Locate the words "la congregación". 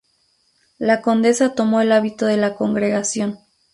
2.37-3.37